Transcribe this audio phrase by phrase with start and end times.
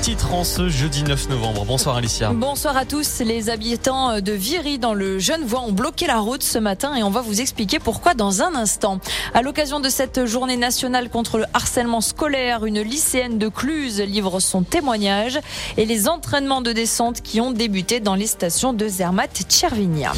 [0.00, 1.64] titres en ce jeudi 9 novembre.
[1.66, 2.30] Bonsoir Alicia.
[2.32, 3.20] Bonsoir à tous.
[3.20, 7.10] Les habitants de Viry dans le Genevois ont bloqué la route ce matin et on
[7.10, 8.98] va vous expliquer pourquoi dans un instant.
[9.34, 14.40] À l'occasion de cette journée nationale contre le harcèlement scolaire, une lycéenne de Cluse livre
[14.40, 15.38] son témoignage
[15.76, 20.12] et les entraînements de descente qui ont débuté dans les stations de Zermatt Tchervinia.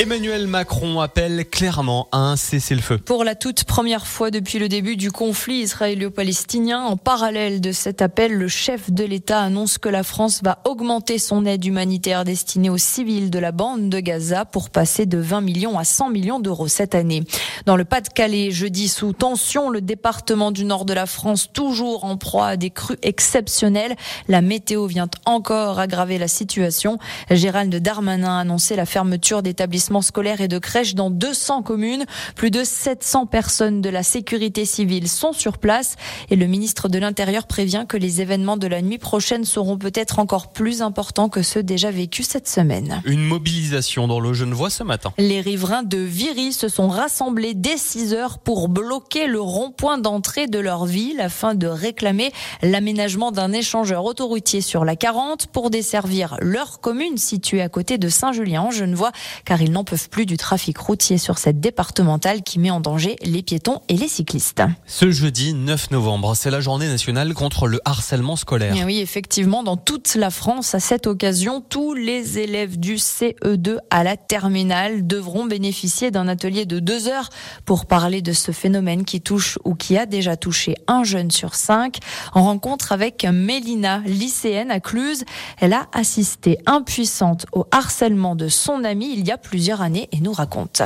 [0.00, 2.98] Emmanuel Macron appelle clairement à un cessez-le-feu.
[2.98, 8.02] Pour la toute première fois depuis le début du conflit israélo-palestinien, en parallèle de cet
[8.02, 12.70] appel, le chef de l'État annonce que la France va augmenter son aide humanitaire destinée
[12.70, 16.40] aux civils de la bande de Gaza pour passer de 20 millions à 100 millions
[16.40, 17.22] d'euros cette année.
[17.64, 22.16] Dans le Pas-de-Calais, jeudi sous tension, le département du nord de la France toujours en
[22.16, 23.94] proie à des crues exceptionnelles.
[24.26, 26.98] La météo vient encore aggraver la situation.
[27.30, 32.04] Gérald Darmanin a annoncé la fermeture d'établissements scolaires et de crèches dans 200 communes.
[32.36, 35.96] Plus de 700 personnes de la sécurité civile sont sur place
[36.30, 40.18] et le ministre de l'Intérieur prévient que les événements de la nuit prochaine seront peut-être
[40.18, 43.02] encore plus importants que ceux déjà vécus cette semaine.
[43.04, 45.12] Une mobilisation dans le Genevois ce matin.
[45.18, 50.46] Les riverains de Viry se sont rassemblés dès 6 heures pour bloquer le rond-point d'entrée
[50.46, 52.32] de leur ville afin de réclamer
[52.62, 58.08] l'aménagement d'un échangeur autoroutier sur la 40 pour desservir leur commune située à côté de
[58.08, 59.12] Saint-Julien en Genevois
[59.44, 63.16] car ils n'en peuvent plus du trafic routier sur cette départementale qui met en danger
[63.22, 64.62] les piétons et les cyclistes.
[64.86, 68.74] Ce jeudi 9 novembre, c'est la journée nationale contre le harcèlement scolaire.
[68.74, 73.78] Et oui, effectivement, dans toute la France, à cette occasion, tous les élèves du CE2
[73.90, 77.28] à la terminale devront bénéficier d'un atelier de deux heures
[77.64, 81.56] pour parler de ce phénomène qui touche ou qui a déjà touché un jeune sur
[81.56, 81.98] cinq.
[82.32, 85.24] En rencontre avec Mélina, lycéenne à Cluse,
[85.60, 90.20] elle a assisté impuissante au harcèlement de son amie il y a plusieurs années et
[90.20, 90.82] nous raconte.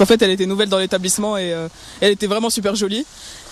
[0.00, 1.68] En fait, elle était nouvelle dans l'établissement et euh,
[2.00, 3.04] elle était vraiment super jolie.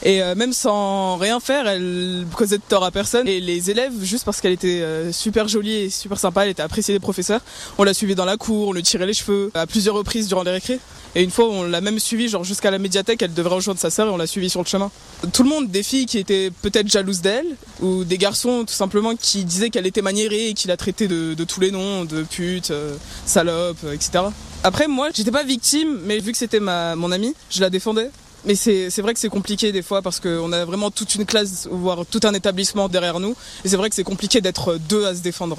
[0.04, 3.26] Et euh, même sans rien faire, elle causait de tort à personne.
[3.26, 6.62] Et les élèves, juste parce qu'elle était euh, super jolie et super sympa, elle était
[6.62, 7.40] appréciée des professeurs,
[7.78, 10.44] on l'a suivie dans la cour, on lui tirait les cheveux à plusieurs reprises durant
[10.44, 10.78] les récrés.
[11.16, 13.90] Et une fois, on l'a même suivie genre jusqu'à la médiathèque, elle devrait rejoindre sa
[13.90, 14.92] sœur et on l'a suivie sur le chemin.
[15.32, 19.16] Tout le monde, des filles qui étaient peut-être jalouses d'elle, ou des garçons tout simplement
[19.16, 22.72] qui disaient qu'elle était maniérée et qui la traitaient de, tous les noms, de pute,
[23.24, 24.24] salope, etc.
[24.66, 28.10] Après, moi, j'étais pas victime, mais vu que c'était ma, mon amie, je la défendais.
[28.44, 31.68] Mais c'est vrai que c'est compliqué des fois parce qu'on a vraiment toute une classe,
[31.70, 33.36] voire tout un établissement derrière nous.
[33.64, 35.56] Et c'est vrai que c'est compliqué d'être deux à se défendre.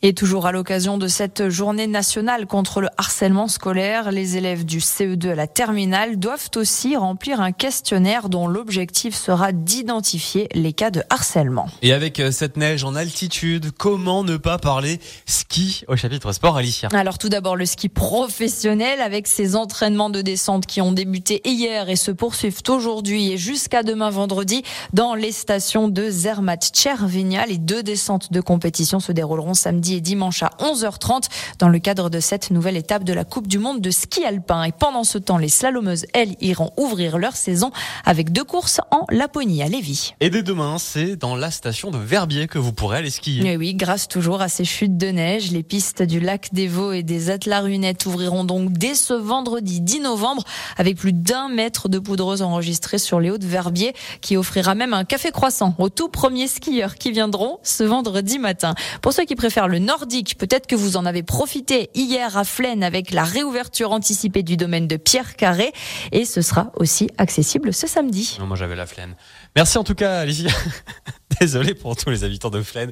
[0.00, 4.78] Et toujours à l'occasion de cette journée nationale contre le harcèlement scolaire, les élèves du
[4.78, 10.92] CE2 à la terminale doivent aussi remplir un questionnaire dont l'objectif sera d'identifier les cas
[10.92, 11.66] de harcèlement.
[11.82, 16.56] Et avec euh, cette neige en altitude, comment ne pas parler ski au chapitre sport,
[16.56, 16.90] Alicia?
[16.92, 21.88] Alors tout d'abord le ski professionnel avec ses entraînements de descente qui ont débuté hier
[21.88, 27.46] et se poursuivent aujourd'hui et jusqu'à demain vendredi dans les stations de Zermatt Tchervinia.
[27.46, 31.24] Les deux descentes de compétition se dérouleront samedi et dimanche à 11h30
[31.58, 34.64] dans le cadre de cette nouvelle étape de la Coupe du Monde de ski alpin.
[34.64, 37.70] Et pendant ce temps, les slalomeuses, elles, iront ouvrir leur saison
[38.04, 40.14] avec deux courses en Laponie à Lévis.
[40.20, 43.46] Et dès demain, c'est dans la station de Verbier que vous pourrez aller skier.
[43.46, 46.92] Et oui, grâce toujours à ces chutes de neige, les pistes du lac des Vaux
[46.92, 50.44] et des Atlarunettes ouvriront donc dès ce vendredi 10 novembre
[50.76, 54.94] avec plus d'un mètre de poudreuse enregistrée sur les hauts de Verbier qui offrira même
[54.94, 58.74] un café croissant aux tout premiers skieurs qui viendront ce vendredi matin.
[59.02, 60.36] Pour ceux qui préfèrent le nordique.
[60.38, 64.86] Peut-être que vous en avez profité hier à Flaine avec la réouverture anticipée du domaine
[64.86, 65.72] de Pierre Carré
[66.12, 68.38] et ce sera aussi accessible ce samedi.
[68.46, 69.14] moi j'avais la Flaine.
[69.56, 70.50] Merci en tout cas Alicia.
[71.40, 72.90] Désolé pour tous les habitants de Flaine.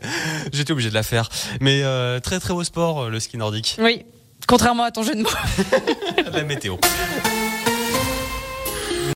[0.52, 1.28] J'étais obligé de la faire.
[1.60, 3.76] Mais euh, très très beau sport le ski nordique.
[3.80, 4.04] Oui,
[4.46, 5.28] contrairement à ton jeu de mots.
[6.32, 6.76] la météo.